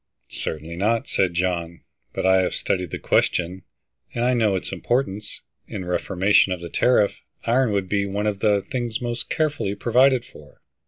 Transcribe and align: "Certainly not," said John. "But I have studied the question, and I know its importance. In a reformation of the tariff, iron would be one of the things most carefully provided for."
"Certainly 0.31 0.77
not," 0.77 1.07
said 1.07 1.35
John. 1.35 1.81
"But 2.11 2.25
I 2.25 2.37
have 2.41 2.55
studied 2.55 2.89
the 2.89 2.97
question, 2.97 3.61
and 4.15 4.25
I 4.25 4.33
know 4.33 4.55
its 4.55 4.71
importance. 4.71 5.41
In 5.67 5.83
a 5.83 5.87
reformation 5.87 6.51
of 6.51 6.59
the 6.59 6.69
tariff, 6.69 7.21
iron 7.45 7.71
would 7.73 7.87
be 7.87 8.07
one 8.07 8.25
of 8.25 8.39
the 8.39 8.63
things 8.63 8.99
most 8.99 9.29
carefully 9.29 9.75
provided 9.75 10.25
for." 10.25 10.61